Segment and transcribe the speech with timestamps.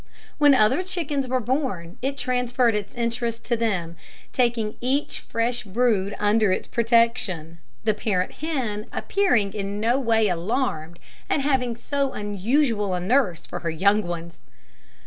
[0.39, 3.97] When other chickens were born, it transferred its interest to them,
[4.33, 10.97] taking each fresh brood under its protection the parent hen appearing in no way alarmed
[11.29, 14.39] at having so unusual a nurse for her young ones.